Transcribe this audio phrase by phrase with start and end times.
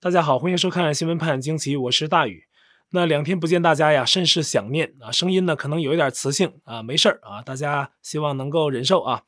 [0.00, 2.44] 大家好，欢迎收看《新闻判惊奇》，我是大宇。
[2.90, 9.24] 那两天不见大家呀，甚是想念啊，声音呢可能有一点磁性啊，没事儿啊，大家希望能够忍受啊。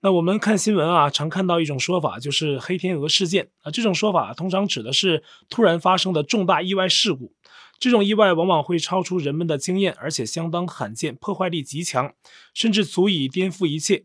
[0.00, 3.70] 那我们看新闻啊，常看到一种说法，就是黑天鹅事件啊。
[3.70, 7.32] 这种说法通常指的是突然发生的重大意外事故，
[7.78, 12.12] 这种意外往往会超出人们的经验，而且相当罕见，破坏力极强，
[12.52, 14.04] 甚至足以颠覆一切。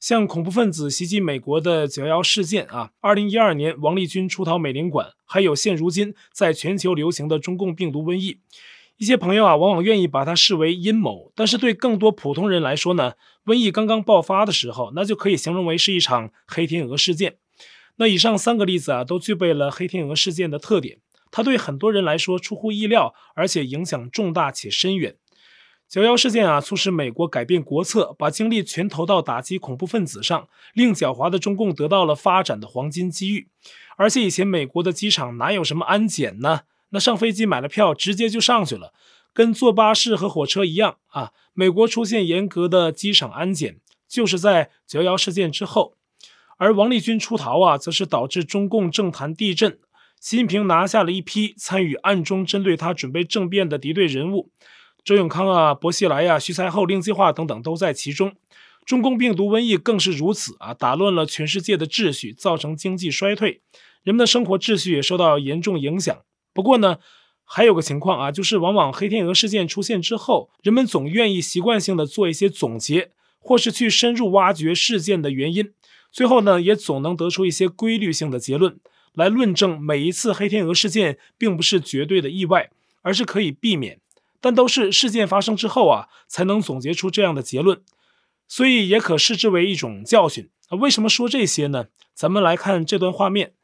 [0.00, 8.38] 像恐怖分子袭击美国的九幺幺事件啊，二零一二年王立军出逃美领馆，还有现如今在全球流行的中共病毒瘟疫，
[8.96, 13.12] 一些朋友啊往往愿意把它视为阴谋，但是对更多普通人来说呢，
[13.44, 17.36] 瘟疫刚刚爆发的时候，那就可以形容为是一场黑天鹅事件。
[17.96, 25.16] 那以上三个例子啊，都具备了黑天鹅事件的特点，它对很多人来说出乎意料，而且影响重大且深远。
[25.90, 33.48] 九幺事件啊，促使美国改变国策，把精力全投到打击恐怖分子上，令狡猾的中共得到了发展的黄金机遇。
[33.96, 36.60] 而且以前美国的机场哪有什么安检呢？
[36.90, 38.94] 那上飞机买了票，直接就上去了，
[39.32, 41.32] 跟坐巴士和火车一样啊。
[41.54, 45.96] 美国出现严格的机场安检，就是在九幺事件之后。
[46.58, 49.76] 而王立军出逃啊，则是导致中共政坛地震，
[50.20, 54.50] 习近平拿下了一批参与暗中针对他准备政变的敌对人物。
[55.04, 58.32] 周永康啊，薄熙来呀、啊，徐才厚、令计划等等都在其中。
[58.84, 63.60] 中共病毒瘟疫更是如此啊，打乱了全世界的秩序，造成经济衰退，
[64.02, 66.16] 人们的生活秩序也受到严重影响。
[66.52, 66.98] 不过呢，
[67.44, 75.72] 还有个情况啊，就是往往黑天鹅事件出现之后，人们总愿意习惯性的做一些总结，或是去深入挖掘事件的原因，
[76.10, 78.78] 最后呢，也总能得出一些规律性的结论，
[79.14, 82.70] 来论证每一次黑天鹅事件并不是绝对的意外，
[83.02, 84.00] 而是可以避免。
[84.40, 87.82] 但都是事件发生之后啊，才能总结出这样的结论，
[88.48, 90.50] 所以也可视之为一种教训。
[90.68, 91.86] 啊，为什么说这些呢？
[92.14, 93.54] 咱们来看这段画面，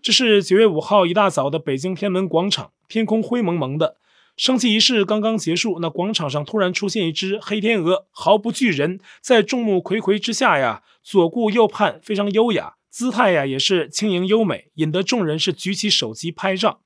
[0.00, 3.96] 这是九月五号一大早的北京天安门广场，天空灰蒙蒙的，
[4.36, 16.80] 升旗仪式刚刚结束，那广场上突然出现一只黑天鹅，毫不惧人，在众目睽睽之下呀，左顾右盼，非常优雅，姿态呀也是轻盈优美，引得众人是举起手机拍照。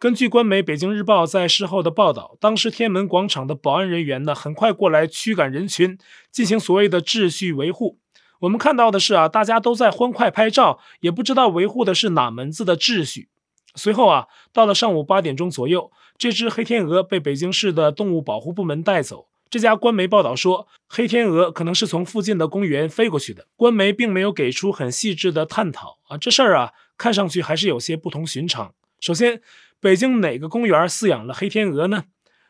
[0.00, 5.98] 根据官媒《北京日报》在事后的报道，当时天安门广场的保安人员呢，很快过来驱赶人群，
[6.30, 7.98] 进行所谓的秩序维护。
[8.38, 13.28] 我们看到的是啊，大家都在欢快拍照，也不知道维护的是哪门子的秩序。
[13.74, 19.26] 随后啊，到了上午八点钟左右，这只黑天鹅被北京市的动物保护部门带走。
[19.50, 23.48] 这家官媒报道说，黑天鹅可能是从附近的公园飞过去的。
[23.56, 28.72] 官媒并没有给出很细致的探讨啊，这事儿啊，看上去还是有些不同寻常。
[29.00, 29.40] 首先，
[29.80, 32.04] 北京哪个公园饲养了黑天鹅呢？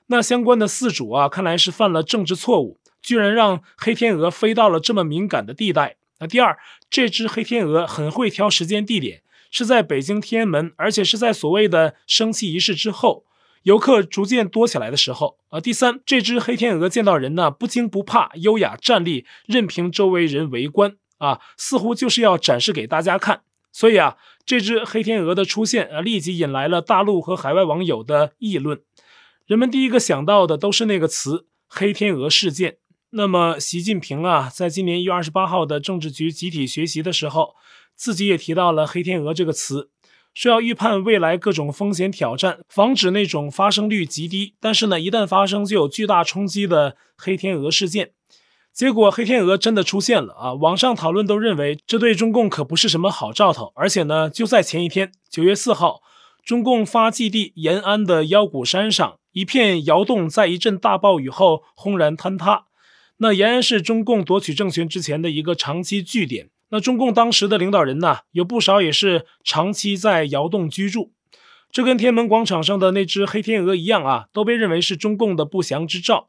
[0.07, 5.97] 那相关的饲主啊，看来是犯了政治错误，居然让黑天鹅飞到了这么敏感的地带。
[6.21, 13.25] 那第二，这只黑天鹅很会挑时间地点，是在北京天安门，而且是在所谓的升旗仪式之后，
[13.65, 15.37] 游客逐渐多起来的时候。
[15.51, 23.43] 啊，第三，这只黑天鹅见到人呢，不惊不怕，优雅站立，任凭周围人围观，啊，似乎就是要展示给大家看。
[23.71, 24.17] 所以啊，
[24.49, 28.81] 这只黑天鹅的出现啊，立即引来了大陆和海外网友的议论。
[29.45, 32.79] 人们第一个想到的都是那个词“黑天鹅事件”。
[33.13, 37.57] 那么，习近平啊，在今年一月二十八号的政治局集体学习的时候，
[37.95, 39.91] 自己也提到了“黑天鹅”这个词，
[40.33, 48.13] 说要预判未来各种风险挑战，防止那种发生率极低，但是呢，一旦发生就有巨大冲击的黑天鹅事件。
[48.79, 50.55] 结果黑天鹅真的出现了啊！
[50.55, 56.01] 网上讨论都认为这对中共可不是什么好兆头，而且呢，就在前一天，九月四号，
[56.45, 62.67] 中共发迹地延安的腰鼓山上一片窑洞，在一阵大暴雨后轰然坍塌。
[63.17, 71.11] 那延安是中共夺取政权之前的一个长期据点，那中共当时的领导人呢，有不少也是长期在窑洞居住。
[71.73, 76.29] 这跟天安门广场上的那只黑天鹅一样啊，都被认为是中共的不祥之兆。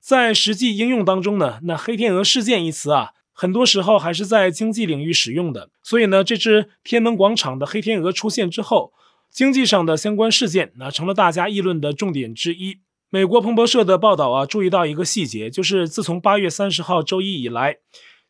[0.00, 5.68] 在实际应用当中呢，那“黑天鹅事件”一词啊，很多时候还是在经济领域使用的。
[5.82, 8.92] 所以呢，这只天安门广场的黑天鹅出现之后，
[9.30, 12.78] 经济上的相关事件那成了大家议论的重点之一。
[13.10, 17.76] 美国彭博社的报道啊，注意到一个细节，就是自从八月三十号周一以来，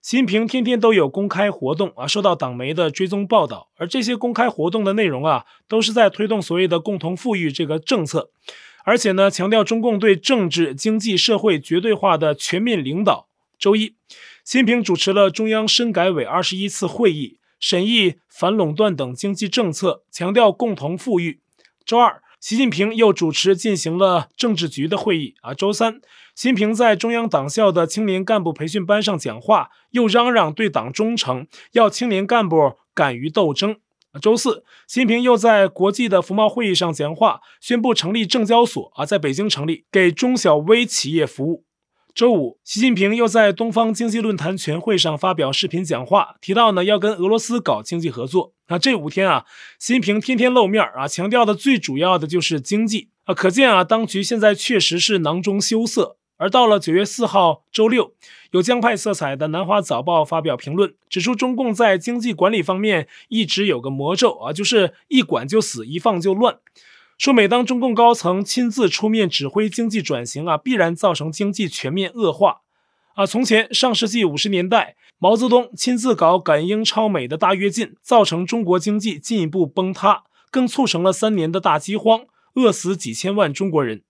[0.03, 8.31] 习近平天天都有公开活动啊，受到党媒的追踪报道，而这些公开活动的内容啊，都是在推动所谓的共同富裕这个政策。
[8.85, 13.29] 而且呢，强调中共对政治、经济、社会绝对化的全面领导。
[13.59, 13.95] 周一，
[14.45, 21.41] 习近平主持了中央深改委二十一次会议，审议反垄断等经济政策，强调共同富裕。
[21.85, 25.35] 周二，习近平又主持进行了政治局的会议。
[25.43, 26.01] 啊，周三，
[26.35, 33.77] 习近平在中央党校的青年干部培训班上讲话，又嚷嚷对党忠诚，要青年干部敢于斗争。
[34.19, 41.65] 周四，习近平又在国际的服贸会议上讲话，宣布成立证交所啊，在北京成立，给中小微企业服务。
[42.13, 48.53] 周五，习近平又在东方经济论坛全会上发表视频讲话，提到呢要跟俄罗斯搞经济合作。
[48.67, 49.45] 那这五天啊，
[49.79, 56.17] 习近平天天露面啊，强调的最主要的就是经济啊，可见啊，当局现在确实是囊中羞涩。
[56.41, 58.15] 而到了九月四号周六，
[58.53, 66.57] 有江派色彩的《南华早报》发表评论，指出中共在经济管理方面一直有个魔咒啊，就是一管就死，一放就乱。
[67.19, 72.63] 说每当中共高层亲自出面指挥经济转型啊，必然造成经济全面恶化。
[73.17, 82.23] 啊，从前上世纪五十年代，毛泽东亲自搞赶英超美的大跃进，造成中国经济进一步崩塌，更促成了三年的大饥荒，
[82.55, 84.01] 饿死几千万中国人。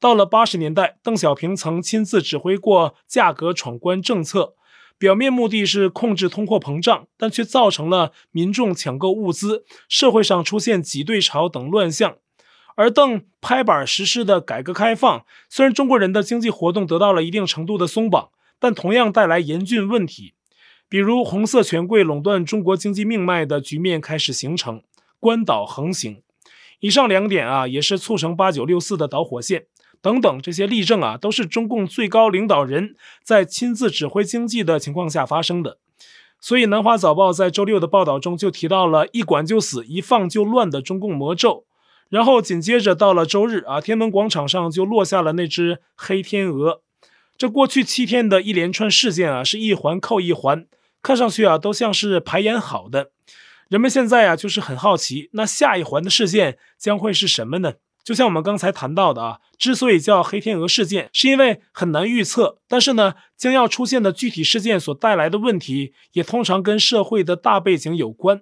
[0.00, 4.54] 到了八十年代，邓小平曾亲自指挥过价格闯关政策，
[4.96, 12.16] 表面目的是控制通货膨胀，但却造成了民众抢购物资、社会上出现挤兑潮等乱象。
[12.76, 20.32] 而邓拍板实施的改革开放，虽然中国人的经济活动得到了一定程度的松绑，但同样带来严峻问题，
[20.88, 24.82] 比如红色权贵垄断中国经济命脉的局面开始形成，
[25.18, 26.22] 官倒横行。
[26.78, 29.66] 以上两点啊，也是促成八九六四的导火线。
[30.02, 35.78] 等等，这些例证啊，都是中共最高领导人在亲自指挥经济的情况下发生的。
[36.40, 41.66] 所以，《南华早报》在周六的报道中就提到了“一管就死，一放就乱”的中共魔咒。
[42.08, 46.80] 然后紧接着到了周日啊，天安门广场上就落下了那只黑天鹅。
[47.36, 50.66] 这过去七天的一连串事件啊，是一环扣一环，
[51.02, 53.10] 看上去啊，都像是排演好的。
[53.68, 57.74] 人们现在啊，就是很好奇，那下一环的事件将会是什么呢？
[58.10, 62.58] 就像我们刚才谈到的啊，之所以叫黑天鹅事件，是因为很难预测。
[62.66, 68.40] 但是呢，将要出现的具体事件所带来的问题，也通常跟社会的大背景有关。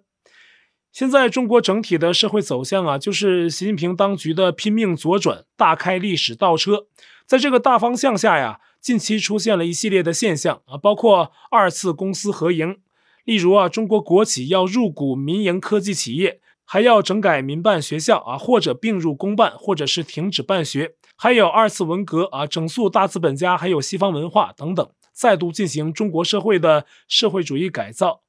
[0.91, 6.87] 现在中国整体的社会走向啊，就是习近平当局的拼命左转，大开历史倒车。
[7.26, 12.79] 在这个大方向下呀，近期出现了一系列的现象啊，包括二次公私合营，
[13.26, 16.41] 例如啊，中国国企要入股民营科技企业。
[16.70, 28.20] 还要整改民办学校啊，或者并入公办，或者是停止办学，还有二次文革啊，整肃大资本家，还有西方文化等等，再度进行中国社会的社会主义改造。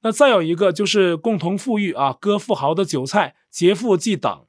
[0.00, 4.46] 那再有一个就是共同富裕啊，割富豪的韭菜，劫富济党。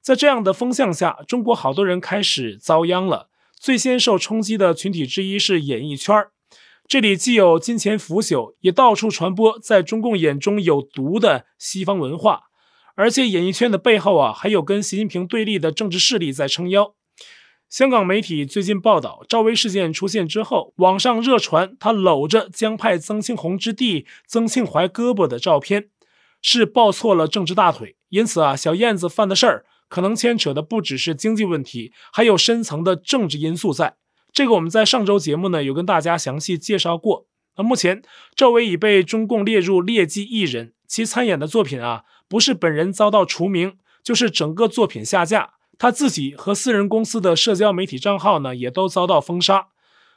[0.00, 3.28] 在这样的风向下，中国好多人开始遭殃了。
[3.58, 6.30] 最先受冲击的群体之一是演艺圈儿，
[6.86, 12.44] 这里既有金钱腐朽，也到处传播在中共眼中有毒的西方文化。
[12.96, 16.94] 而且演艺圈的背后啊，还有跟习近平对立的政治势力在撑腰。
[17.68, 25.90] 香港媒体最近报道，赵薇事件出现之后，网上热传她搂着江派曾庆红之弟曾庆怀胳膊的照片，
[26.40, 27.96] 是抱错了政治大腿。
[28.08, 33.96] 因此啊，小燕子犯的事儿可能牵扯的不只是经济问题，还有深层的政治因素在。
[34.32, 37.26] 这个我们在上周节目呢有跟大家详细介绍过。
[37.56, 38.02] 那目前
[38.34, 42.02] 赵薇已被中共列入劣迹艺人，其参演的作品啊。
[42.28, 45.54] 不是本人遭到除名，就是整个作品下架。
[45.78, 49.68] 他自己和私人公司的社交媒体账号呢，也都遭到封杀。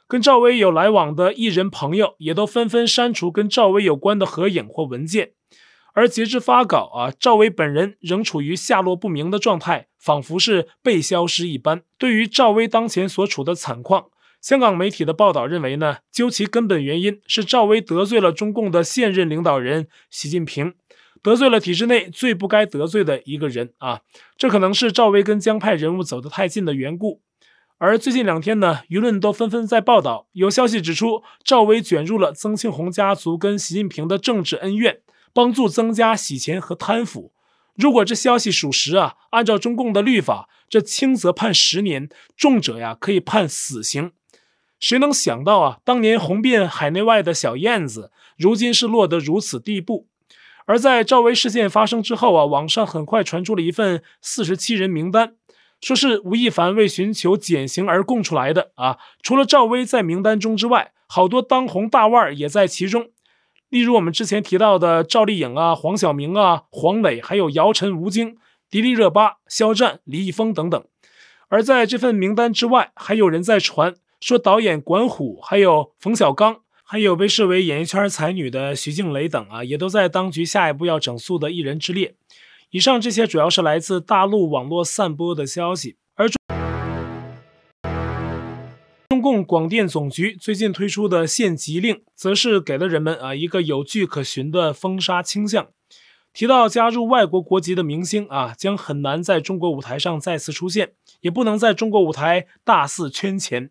[0.08, 5.32] 跟赵薇有来往的艺人朋友，也都纷纷删除跟赵薇有关的合影或文件。
[5.92, 11.82] 而截至发稿啊，赵薇本人仍处于下落不明的状态，仿佛是被消失一般。
[11.96, 14.06] 对于赵薇当前所处的惨况，
[14.40, 20.74] 香港媒体的报道认为呢，究其根本原因是赵薇得罪了中共的现任领导人习近平。
[21.22, 24.00] 得罪了体制内最不该得罪的一个人啊，
[24.38, 27.20] 这可能是赵薇跟江派人物走得太近的缘故。
[27.76, 35.00] 而最近两天呢，舆论都纷纷在报道，有消息指出赵薇卷入了曾庆红家族跟习近平的政治恩怨，
[35.34, 37.32] 帮助曾家洗钱和贪腐。
[37.76, 44.12] 如果这消息属实啊，按照中共的律法，这轻则判十年，重者呀可以判死刑。
[44.80, 50.08] 谁能想到啊，当年红遍海内外的小燕子，如今是落得如此地步。
[50.64, 55.34] 而在赵薇事件发生之后啊，网上很快传出了一份四十七人名单，
[55.80, 58.96] 说是吴亦凡为寻求减刑而供出来的啊。
[59.22, 63.10] 除了赵薇在名单中之外，好多当红大腕儿也在其中，
[63.68, 68.36] 例如我们之前提到的赵丽颖啊、黄晓明啊、黄磊，还有姚晨、吴京、
[68.70, 70.82] 迪丽热巴、肖战、李易峰等等。
[71.48, 76.60] 而在这份名单之外，还有人在传说导演管虎，还有冯小刚。
[76.82, 82.16] 还有被视为演艺圈才女的徐静蕾等啊，也都在当局下一步要整肃的艺人之列。
[82.70, 86.28] 以上这些主要是来自大陆网络散播的消息，而
[89.08, 95.68] 中共广电总局最近推出的限籍令，则是给了人们啊一个有据可循的封杀倾向。
[96.32, 103.70] 提到加入外国国籍的明星啊，将很难在中国舞台上再次出现，也不能在中国舞台大肆圈钱。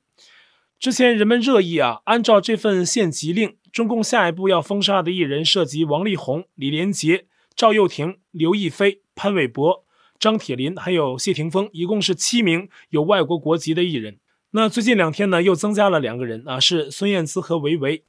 [0.80, 9.84] 之前人们热议啊，按照这份限籍令，中共下一步要封杀的艺人涉及王力宏、李连杰、赵又廷、刘亦菲、潘玮柏、
[10.18, 14.20] 张铁林，还有谢霆锋，一共是七名有外国国籍的艺人。
[14.52, 18.06] 那最近两天呢，又增加了两个人啊，是孙燕姿和维维。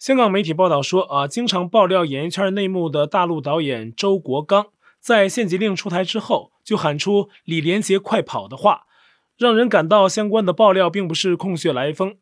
[0.00, 4.66] 香港媒体报道说啊，经常爆料演艺圈内幕的大陆导演周国刚，
[4.98, 8.86] 在限籍令出台之后，就喊出“李连杰快跑”的话，
[9.42, 12.14] 让人感到相关的爆料并不是空穴来风。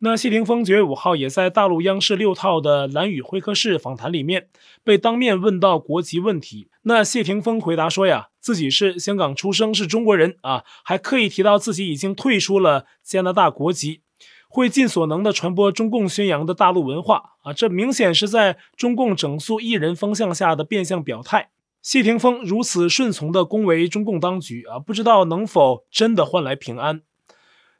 [0.00, 4.48] 那谢霆锋九月五号也在大陆央视六套的《蓝宇会客室》访谈里面
[4.82, 14.00] 被当面问到国籍问题，那谢霆锋回答说呀，自己是香港出生，是中国人啊，还刻意提到自己已经退出了加拿大国籍。
[14.48, 21.50] 会尽所能的传播中共宣扬的大陆文化啊，这明显是在中共整肃艺人风向下的变相表态。
[21.84, 27.02] 谢霆锋如此顺从的恭维中共当局啊，不知道能否真的换来平安。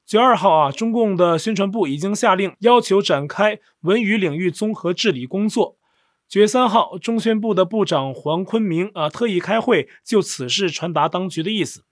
[0.05, 5.79] 九月二号啊，中共的宣传部已经下令要求展开文娱领域综合治理工作。
[6.29, 11.85] 九月三号，中宣部的部长黄坤明啊特意开会就此事传达当局的意思。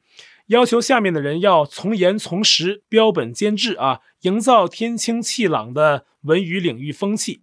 [0.48, 7.40] 要求下面的人要从严从实、标本兼治啊，营造天清气朗的文娱领域风气。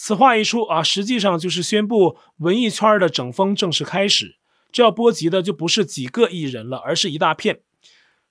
[0.00, 4.36] 此话一出啊，实际上就是宣布文艺圈的整风正式开始。
[4.70, 7.62] 这要波及的就不是几个艺人了，而是一大片。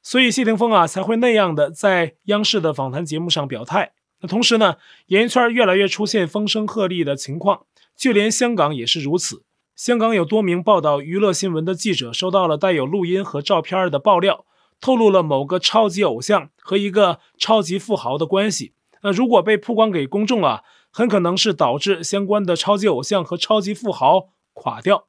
[0.02, 3.92] 所以谢霆锋啊才会那样的在央视的访谈节目上表态。
[4.22, 7.66] 那同时呢，演艺圈越来越出现风声鹤唳的情况，
[7.98, 9.44] 就连香港也是如此。
[9.76, 14.46] 香港有多名报道娱乐新闻的记者收到了带有录音和照片的爆料，
[14.80, 18.72] 透露了某个超级偶像和一个超级富豪的关系。
[19.04, 25.08] 那如果被曝光给公众啊，很可能是导致相关的超级偶像和超级富豪垮掉，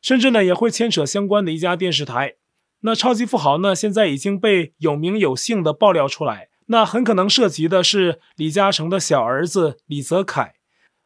[0.00, 2.34] 甚至呢也会牵扯相关的一家电视台。
[2.80, 10.54] 那超级富豪呢，现在已经被有名有姓的爆料出来，那很可能涉及的是李嘉诚的小儿子李泽楷。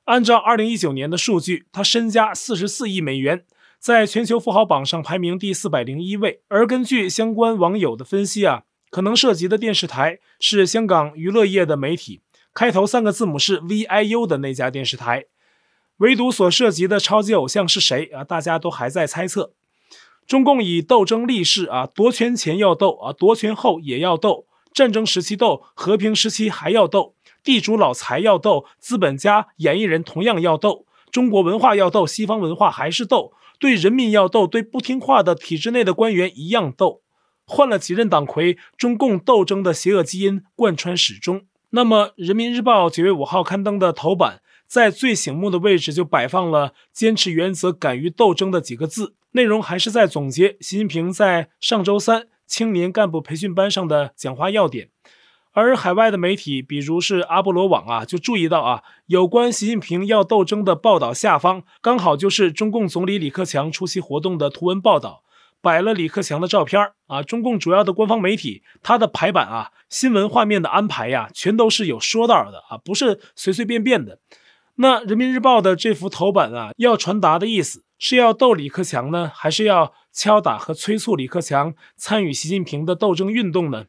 [0.04, 3.44] 按照二零一九年的数据，他身家四十四亿美元，
[3.78, 6.40] 在全球富豪榜上排名第四百零一位。
[6.48, 12.22] 而根据相关网友的分析啊，可能涉及的电视台是香港娱乐业的媒体，
[12.58, 15.26] 开头三个字母是 VIU 的那家电视台。
[15.98, 18.24] 唯独所涉及的超级偶像是谁啊？
[18.24, 19.52] 大家都还在猜测。
[20.26, 27.14] 中共以斗争立誓啊，夺权前要斗啊，夺权后也要斗，战争时期斗，和平时期还要斗。
[27.44, 37.02] 地主老财要斗，资本家、演艺人同样要斗，中国文化要斗，西方文化还是斗，对人民要斗，对不听话的体制内的官员一样斗。
[37.46, 41.42] 换了几任党魁，中共斗争的邪恶基因贯穿始终。
[41.70, 54.88] 那么，《人民日报》九月五号刊登的头版，在最醒目的位置就摆放了“坚持原则，敢于斗争”的几个字，内容还是在总结习近平在上周三青年干部培训班上的讲话要点。
[55.52, 65.22] 而海外的媒体，比如是阿波罗网啊，就注意到啊，有关习近平要斗争的报道下方，刚好就是中共总理李克强出席活动的图文报道，
[65.60, 67.22] 摆了李克强的照片啊。
[67.22, 74.18] 中共主要的官方媒体，它的排版啊，新闻画面的安排呀，全都是有说道的啊，不是随随便便的。
[74.76, 83.86] 那人民日报的这幅头版啊，要传达的意思是要逗李克强呢，还是要敲打和催促李克强参与习近平的斗争运动呢？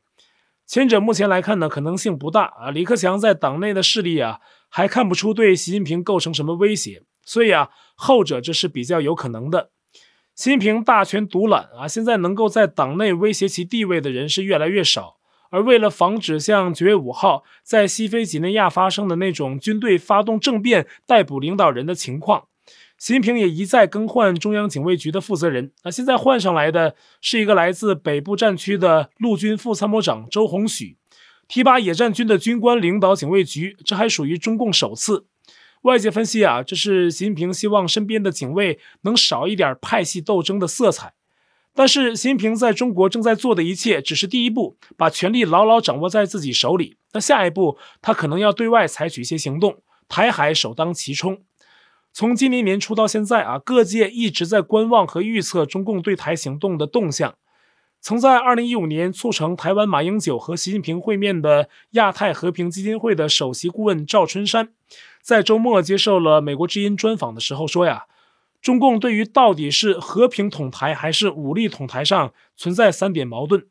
[0.65, 2.71] 前者目前来看呢，可能性不大啊。
[2.71, 9.69] 李克强在党内的势力啊，还看不出对习近平构成什么威胁，所以啊，后者这是比较有可能的。
[10.39, 15.17] 习近平大权独揽啊，现在能够在党内威胁其地位的人是越来越少。
[15.49, 22.45] 而为了防止像九月五号在西非几内亚发生的那种军队发动政变逮捕领导人的情况。
[22.97, 30.95] 习近平也一再更换中央警卫局的负责人，那现在换上来的是一个来自北部战区的陆军副参谋长周鸿许，
[31.49, 35.25] 提拔野战军的军官领导警卫局，这还属于中共首次。
[35.83, 41.13] 外界分析啊，这是习近平希望身边的警卫能少一点派系斗争的色彩。
[41.73, 46.97] 但是，习近平在中国正在做的一切只是第一步，把权力牢牢掌握在自己手里。
[47.13, 51.41] 那下一步，他可能要对外采取一些行动，台海首当其冲。
[52.11, 57.35] 从今年年初到现在啊，各界一直在观望和预测中共对台行动的动向。
[58.01, 64.69] 曾在二零一五年促成台湾马英九和习近平会面的亚太和平基金会的首席顾问赵春山，
[65.21, 68.05] 在周末接受了美国之音专访的时候说呀，
[68.61, 73.67] 中共对于到底是和平统台还是武力统台上存在三点矛盾。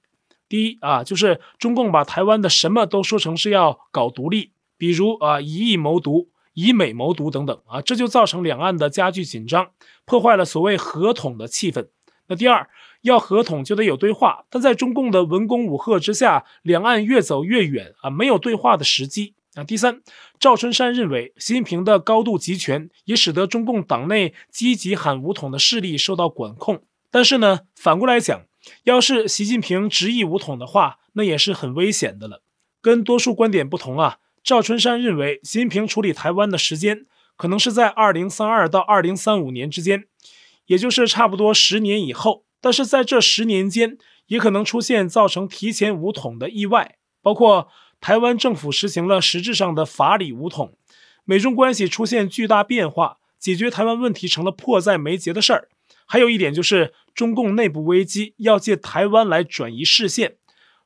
[0.48, 6.30] 第一啊，就是中共把台湾的什么都说成是要搞独立，比如啊以夷谋独。
[6.54, 9.70] 以美谋独等等啊，这就造成两岸的加剧紧张，
[10.04, 11.86] 破坏了所谓和统的气氛。
[12.26, 12.68] 那第二，
[13.02, 19.34] 要和统就得有对话，但在中共的文攻武吓之下，两岸越走越远啊，没有对话的时机。
[19.58, 20.00] 啊，第三，
[20.38, 26.84] 赵春山认为，习近平的高度集权也使得中共党内积极喊武统的势力受到管控。
[27.10, 28.42] 但是呢，反过来讲，
[28.84, 32.44] 要是习近平执意武统的话，那也是很危险的了。
[32.80, 40.04] 跟多数观点不同啊，赵春山认为，习近平处理台湾的时间可能是在二零三二到二零三五年之间，
[40.66, 42.44] 也就是差不多十年以后。
[42.60, 43.98] 但是在这十年间，
[44.28, 47.66] 也可能出现造成提前武统的意外，包括。
[48.00, 50.74] 台湾政府实行了实质上的法理武统，
[51.24, 55.68] 美中关系出现巨大变化，解决台湾问题成了迫在眉睫的事儿。
[56.06, 60.36] 还有一点就是中共内部危机要借台湾来转移视线。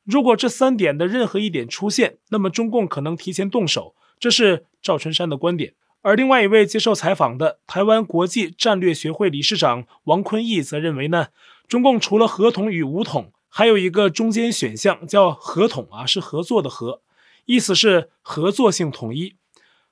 [0.04, 3.94] 如果这三点的任何一点出现，那么中共可能提前动手。
[4.18, 5.74] 这是赵春山的观点。
[6.00, 11.28] 而另外一位接受采访的台湾国际战略学会理事长王坤义则认为呢，
[11.68, 13.32] 中共除了合统与武统。
[13.54, 17.02] 还有一个中间选项叫合统啊，是合作的合，
[17.44, 19.36] 意思是合作性统一。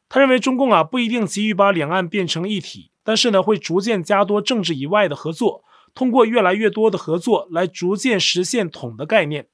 [0.09, 5.63] 他认为中共啊不一定急于把两岸变成一体，但是呢会逐渐加多政治以外的合作，
[5.95, 9.49] 通过越来越多的合作来逐渐实现统的概念。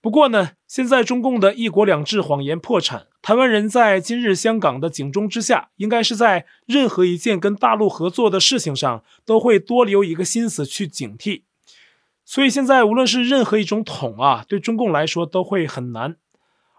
[0.00, 11.42] 不过呢，现在中共的一国两制谎言破产，台湾人在今日香港的警钟之下，应该是在任何一件跟大陆合作的事情上，都会多留一个心思去警惕。
[12.24, 16.16] 所以现在无论是任何一种统啊，对中共来说都会很难。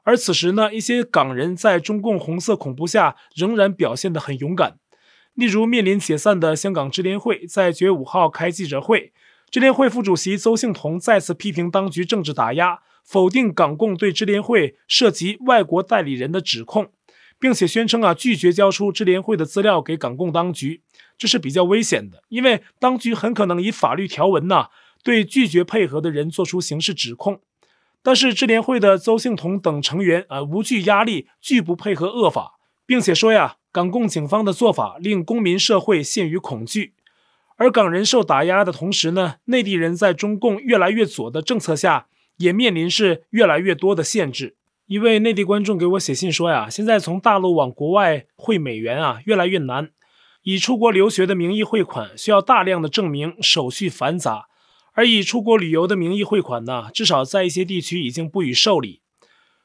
[0.03, 4.77] 而此时呢，一些港人在中共红色恐怖下仍然表现得很勇敢。
[5.33, 9.11] 例如面临解散的香港支联会，在九月五号开记者会，
[9.49, 16.91] 支联会副主席邹幸彤再次批评当局政治打压，否定港共对支联会涉及外国代理人的指控，
[17.39, 20.81] 并且宣称啊拒绝交出支联会的资料给港共当局，
[21.17, 24.69] 这是比较危险的，因为当局很可能以法律条文呐。
[25.05, 27.39] 对拒绝配合的人做出刑事指控，
[28.01, 32.53] 但是智联会的邹幸彤等成员啊无惧压力，拒不配合恶法，
[32.87, 36.95] 并且说呀，港共警方的做法令公民社会陷于恐惧，
[37.57, 44.55] 而港人受打压的同时呢，内地人在中共越来越左的政策下，也面临是越来越多的限制。
[44.87, 49.91] 一位内地观众给我写信说呀，现在从大陆往国外汇美元啊越来越难，
[50.41, 54.47] 以出国留学的名义汇款需要大量的证明，手续繁杂。
[54.95, 59.01] 而以出国旅游的名义汇款呢，至少在一些地区已经不予受理。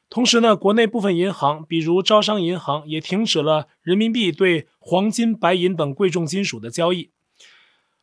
[0.09, 7.11] 同时呢，国内部分银行，比如招商银行，也停止了人民币对黄金、白银等贵重金属的交易。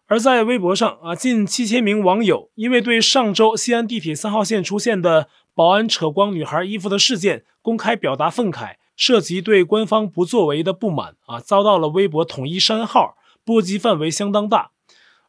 [0.06, 14.70] 而在微博上啊，近七千名网友因为对上周西安地铁三号线出现的保安扯光女孩衣服的事件公开表达愤慨，涉及对官方不作为的不满啊，遭到了微博统一删号，波及范围相当大。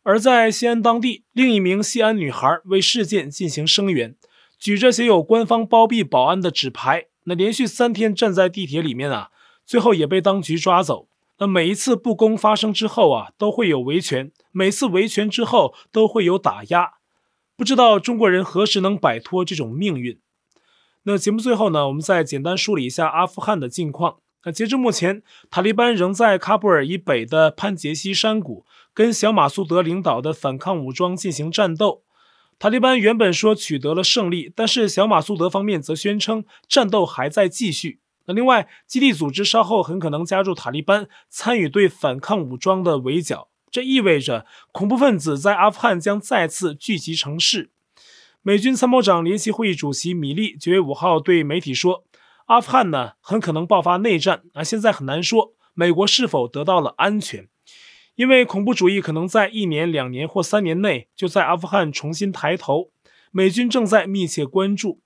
[0.04, 4.16] 而在西安当地，另一名西安女孩为事件进行声援，
[4.58, 9.30] 举着写有“官方包庇保安”的纸牌，那连续三天站在地铁里面啊，
[9.66, 11.08] 最后也被当局抓走。
[11.40, 16.94] 那每一次不公发生之后啊，都会有维权；每次维权之后，都会有打压。
[17.56, 20.20] 不知道中国人何时能摆脱这种命运？
[21.04, 24.18] 那节目最后呢，我们再简单梳理一下阿富汗的近况。
[24.46, 28.66] 那截至目前，塔利班仍在喀布尔以北的潘杰西山谷
[29.00, 32.04] 跟小马苏德领导的反抗武装进行战斗。
[32.60, 38.02] 塔利班原本说取得了胜利，但是小马苏德方面则宣称战斗还在继续。
[38.26, 43.48] 那另外，基地组织稍后很可能加入塔利班，参与对反抗武装的围剿。
[43.72, 47.72] 这意味着恐怖分子在阿富汗将再次聚集成势。
[48.42, 52.04] 美军参谋长联席会议主席米利九月五号对媒体说。
[52.48, 54.62] 阿富汗呢，很可能爆发内战啊！
[54.62, 57.48] 现在很难说美国是否得到了安全，
[58.19, 62.89] 因为恐怖主义可能在一年、两年或三年内就在阿富汗重新抬头。
[63.32, 64.99] 美军正在密切关注，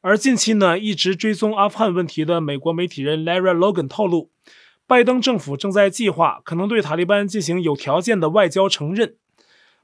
[0.00, 4.30] 而近期呢，一直追踪阿富汗问题的美国媒体人 Lara Logan 透露，
[4.86, 9.16] 拜登政府正在计划可能对塔利班进行有条件的外交承认。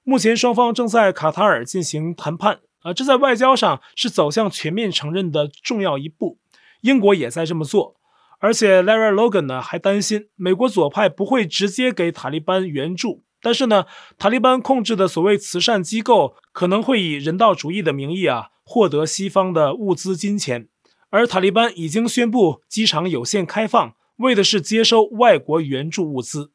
[0.05, 6.38] 目前双方正在卡塔尔进行谈判啊，这在外交上是走向全面承认的重要一步。
[6.83, 7.96] 英国也在这么做，
[8.43, 13.87] 而且 Lara Logan 呢还担心美国左派不会直接给塔利班援助，但是呢，
[14.19, 20.67] 塔利班控制的所谓慈善机构可能会以人道主义的名义啊获得西方的物资金钱，
[21.11, 26.51] 而塔利班已经宣布机场有限开放，为的是接收外国援助物资。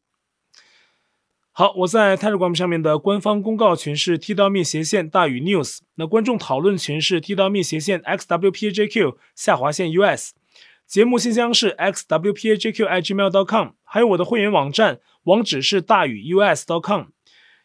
[1.53, 10.33] 好，我在 Telegram 上面的官方公告群是 T-me 斜线大于 News，那观众讨论群是 T-me 斜线 XWPJQ 下划线 US，
[10.87, 17.07] 节目信箱是 xwpajqigmail.com，还有我的会员网站，网址是大宇 us.com。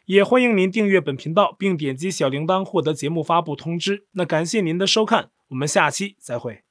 [0.05, 4.07] 也欢迎您订阅本频道，并点击小铃铛获得节目发布通知。
[4.11, 6.63] 那感谢您的收看，我们下期再会。